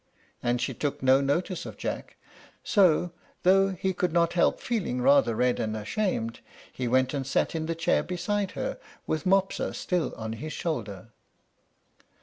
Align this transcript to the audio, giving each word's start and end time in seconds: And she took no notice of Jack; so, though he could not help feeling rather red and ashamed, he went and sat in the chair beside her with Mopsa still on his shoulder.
And 0.41 0.59
she 0.59 0.73
took 0.73 1.03
no 1.03 1.21
notice 1.21 1.63
of 1.63 1.77
Jack; 1.77 2.15
so, 2.63 3.11
though 3.43 3.69
he 3.69 3.93
could 3.93 4.11
not 4.11 4.33
help 4.33 4.59
feeling 4.59 4.99
rather 4.99 5.35
red 5.35 5.59
and 5.59 5.77
ashamed, 5.77 6.39
he 6.73 6.87
went 6.87 7.13
and 7.13 7.23
sat 7.27 7.53
in 7.53 7.67
the 7.67 7.75
chair 7.75 8.01
beside 8.01 8.53
her 8.53 8.79
with 9.05 9.27
Mopsa 9.27 9.75
still 9.75 10.15
on 10.15 10.33
his 10.33 10.53
shoulder. 10.53 11.09